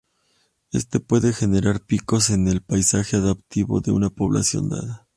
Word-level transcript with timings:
Esto 0.71 0.99
puede 1.03 1.31
generar 1.31 1.85
picos 1.85 2.31
en 2.31 2.47
el 2.47 2.63
paisaje 2.63 3.17
adaptativo 3.17 3.81
de 3.81 3.91
una 3.91 4.09
población 4.09 4.67
dada. 4.69 5.07